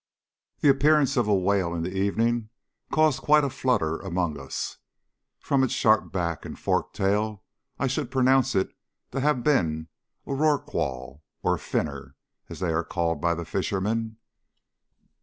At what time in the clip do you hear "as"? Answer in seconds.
12.49-12.61